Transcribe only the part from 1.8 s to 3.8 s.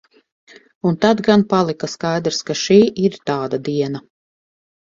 skaidrs, ka šī ir tāda